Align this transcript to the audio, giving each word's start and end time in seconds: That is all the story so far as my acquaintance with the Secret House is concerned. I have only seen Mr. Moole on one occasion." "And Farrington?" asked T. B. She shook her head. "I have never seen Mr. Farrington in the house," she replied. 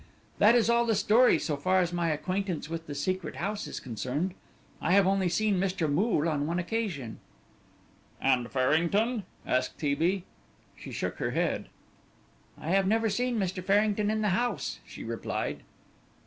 That 0.39 0.55
is 0.55 0.67
all 0.67 0.87
the 0.87 0.95
story 0.95 1.37
so 1.37 1.55
far 1.55 1.79
as 1.79 1.93
my 1.93 2.09
acquaintance 2.09 2.67
with 2.67 2.87
the 2.87 2.95
Secret 2.95 3.35
House 3.35 3.67
is 3.67 3.79
concerned. 3.79 4.33
I 4.81 4.93
have 4.93 5.05
only 5.05 5.29
seen 5.29 5.59
Mr. 5.59 5.87
Moole 5.87 6.27
on 6.27 6.47
one 6.47 6.57
occasion." 6.57 7.19
"And 8.19 8.49
Farrington?" 8.51 9.25
asked 9.45 9.77
T. 9.77 9.93
B. 9.93 10.23
She 10.75 10.91
shook 10.91 11.17
her 11.17 11.29
head. 11.29 11.69
"I 12.59 12.71
have 12.71 12.87
never 12.87 13.09
seen 13.11 13.37
Mr. 13.37 13.63
Farrington 13.63 14.09
in 14.09 14.23
the 14.23 14.29
house," 14.29 14.79
she 14.87 15.03
replied. 15.03 15.59